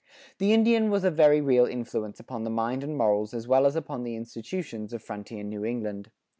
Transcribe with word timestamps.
The 0.39 0.51
Indian 0.51 0.89
was 0.89 1.03
a 1.03 1.11
very 1.11 1.41
real 1.41 1.67
influence 1.67 2.19
upon 2.19 2.43
the 2.43 2.49
mind 2.49 2.83
and 2.83 2.97
morals 2.97 3.35
as 3.35 3.47
well 3.47 3.67
as 3.67 3.75
upon 3.75 4.01
the 4.01 4.15
institutions 4.15 4.93
of 4.93 5.03
frontier 5.03 5.43
New 5.43 5.63
England. 5.63 6.09